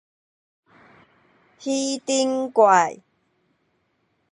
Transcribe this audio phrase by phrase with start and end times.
[1.59, 3.03] 魚藤怪